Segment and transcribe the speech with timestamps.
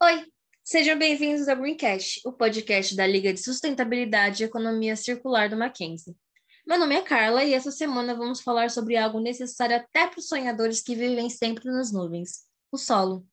[0.00, 5.56] Oi, sejam bem-vindos ao Greencast, o podcast da Liga de Sustentabilidade e Economia Circular do
[5.56, 6.16] Mackenzie.
[6.64, 10.28] Meu nome é Carla e essa semana vamos falar sobre algo necessário até para os
[10.28, 13.26] sonhadores que vivem sempre nas nuvens: o solo.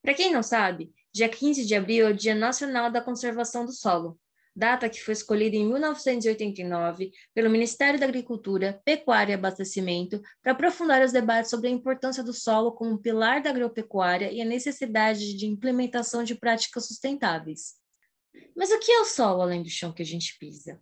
[0.00, 3.72] Para quem não sabe, dia 15 de abril é o Dia Nacional da Conservação do
[3.72, 4.16] Solo
[4.54, 11.02] data que foi escolhida em 1989 pelo Ministério da Agricultura, Pecuária e Abastecimento para aprofundar
[11.02, 15.46] os debates sobre a importância do solo como pilar da agropecuária e a necessidade de
[15.46, 17.74] implementação de práticas sustentáveis.
[18.56, 20.80] Mas o que é o solo além do chão que a gente pisa?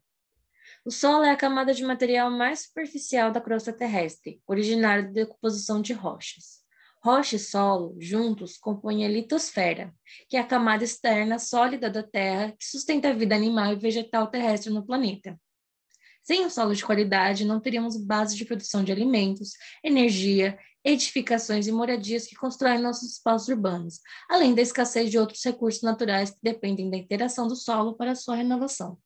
[0.85, 5.83] O solo é a camada de material mais superficial da crosta terrestre, originária da decomposição
[5.83, 6.58] de rochas.
[7.01, 9.95] Rocha e solo, juntos, compõem a litosfera,
[10.29, 14.27] que é a camada externa sólida da Terra que sustenta a vida animal e vegetal
[14.27, 15.39] terrestre no planeta.
[16.23, 19.53] Sem um solo de qualidade, não teríamos base de produção de alimentos,
[19.83, 25.83] energia, edificações e moradias que constroem nossos espaços urbanos, além da escassez de outros recursos
[25.83, 28.99] naturais que dependem da interação do solo para sua renovação.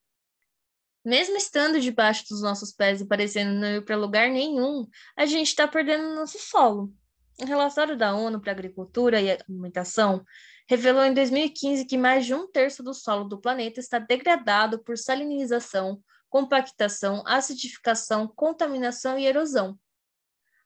[1.05, 5.49] Mesmo estando debaixo dos nossos pés e parecendo não ir para lugar nenhum, a gente
[5.49, 6.93] está perdendo nosso solo.
[7.41, 10.25] Um relatório da ONU para Agricultura e Alimentação
[10.69, 14.97] revelou em 2015 que mais de um terço do solo do planeta está degradado por
[14.97, 19.79] salinização, compactação, acidificação, contaminação e erosão.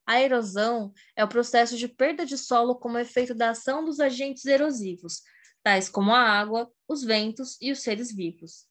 [0.06, 4.44] A erosão é o processo de perda de solo como efeito da ação dos agentes
[4.44, 5.22] erosivos,
[5.64, 8.66] tais como a água, os ventos e os seres vivos.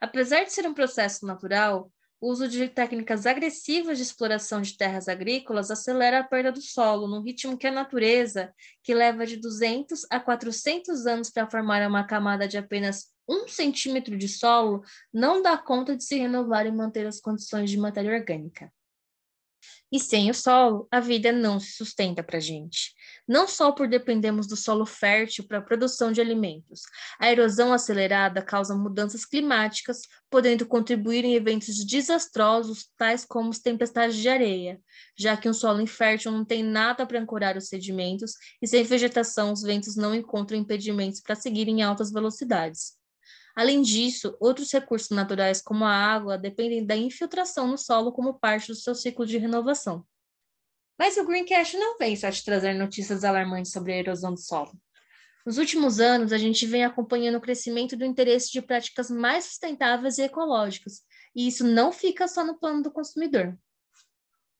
[0.00, 1.90] Apesar de ser um processo natural,
[2.26, 7.06] o uso de técnicas agressivas de exploração de terras agrícolas acelera a perda do solo,
[7.06, 8.52] num ritmo que a natureza,
[8.82, 14.18] que leva de 200 a 400 anos para formar uma camada de apenas um centímetro
[14.18, 14.82] de solo,
[15.14, 18.72] não dá conta de se renovar e manter as condições de matéria orgânica.
[19.92, 22.92] E sem o solo, a vida não se sustenta para a gente.
[23.26, 26.82] Não só por dependermos do solo fértil para a produção de alimentos.
[27.20, 34.16] A erosão acelerada causa mudanças climáticas, podendo contribuir em eventos desastrosos, tais como as tempestades
[34.16, 34.80] de areia,
[35.16, 39.52] já que um solo infértil não tem nada para ancorar os sedimentos e sem vegetação
[39.52, 42.95] os ventos não encontram impedimentos para seguir em altas velocidades.
[43.56, 48.68] Além disso, outros recursos naturais, como a água, dependem da infiltração no solo como parte
[48.68, 50.06] do seu ciclo de renovação.
[50.98, 54.72] Mas o Greencast não vem só te trazer notícias alarmantes sobre a erosão do solo.
[55.46, 60.18] Nos últimos anos, a gente vem acompanhando o crescimento do interesse de práticas mais sustentáveis
[60.18, 61.02] e ecológicas,
[61.34, 63.56] e isso não fica só no plano do consumidor.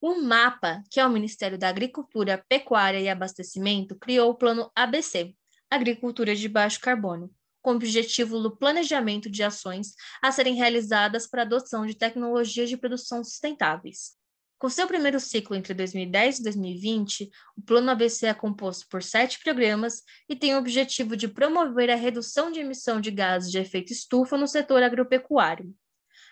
[0.00, 5.34] O MAPA, que é o Ministério da Agricultura, Pecuária e Abastecimento, criou o Plano ABC,
[5.70, 7.34] Agricultura de Baixo Carbono,
[7.66, 12.68] com o objetivo do planejamento de ações a serem realizadas para a adoção de tecnologias
[12.68, 14.12] de produção sustentáveis.
[14.56, 19.40] Com seu primeiro ciclo entre 2010 e 2020, o Plano ABC é composto por sete
[19.42, 23.92] programas e tem o objetivo de promover a redução de emissão de gases de efeito
[23.92, 25.74] estufa no setor agropecuário.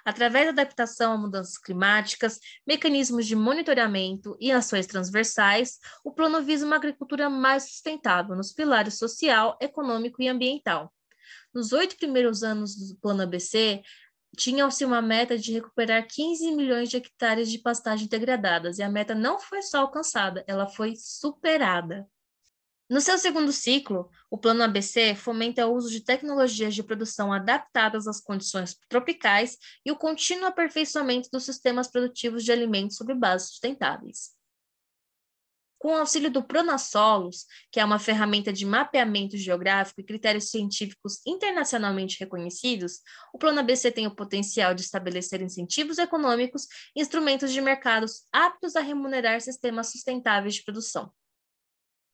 [0.05, 6.65] Através da adaptação a mudanças climáticas, mecanismos de monitoramento e ações transversais, o plano visa
[6.65, 10.93] uma agricultura mais sustentável nos pilares social, econômico e ambiental,
[11.55, 13.83] nos oito primeiros anos do Plano ABC,
[14.37, 19.15] tinha-se uma meta de recuperar 15 milhões de hectares de pastagem degradadas, e a meta
[19.15, 22.07] não foi só alcançada, ela foi superada.
[22.89, 28.07] No seu segundo ciclo, o Plano ABC fomenta o uso de tecnologias de produção adaptadas
[28.07, 34.35] às condições tropicais e o contínuo aperfeiçoamento dos sistemas produtivos de alimentos sobre bases sustentáveis.
[35.85, 41.21] Com o auxílio do Pronassolos, que é uma ferramenta de mapeamento geográfico e critérios científicos
[41.27, 43.03] internacionalmente reconhecidos,
[43.35, 48.77] o Plano ABC tem o potencial de estabelecer incentivos econômicos e instrumentos de mercados aptos
[48.77, 51.13] a remunerar sistemas sustentáveis de produção.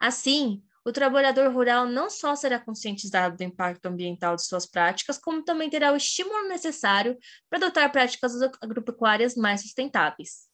[0.01, 5.45] Assim, o trabalhador rural não só será conscientizado do impacto ambiental de suas práticas, como
[5.45, 7.17] também terá o estímulo necessário
[7.49, 10.50] para adotar práticas agropecuárias mais sustentáveis.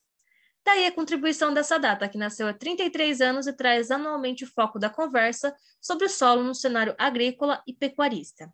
[0.67, 4.81] Daí a contribuição dessa data, que nasceu há 33 anos e traz anualmente o foco
[4.81, 8.53] da conversa sobre o solo no cenário agrícola e pecuarista.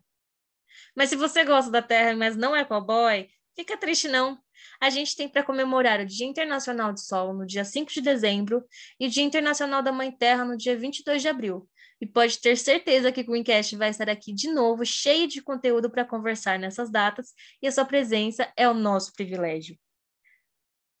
[0.95, 4.37] Mas se você gosta da terra, mas não é cowboy, fica triste não.
[4.79, 8.63] A gente tem para comemorar o Dia Internacional do Solo no dia 5 de dezembro
[8.99, 11.67] e o Dia Internacional da Mãe Terra no dia 22 de abril.
[11.99, 15.89] E pode ter certeza que o Greencast vai estar aqui de novo, cheio de conteúdo
[15.89, 19.75] para conversar nessas datas, e a sua presença é o nosso privilégio.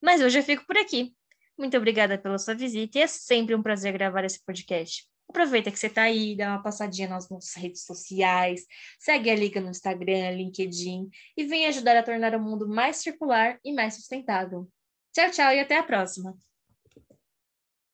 [0.03, 1.15] Mas hoje eu fico por aqui.
[1.57, 5.07] Muito obrigada pela sua visita e é sempre um prazer gravar esse podcast.
[5.29, 8.65] Aproveita que você está aí, dá uma passadinha nas nossas redes sociais,
[8.99, 13.57] segue a Liga no Instagram, LinkedIn e vem ajudar a tornar o mundo mais circular
[13.63, 14.67] e mais sustentável.
[15.13, 16.35] Tchau, tchau e até a próxima!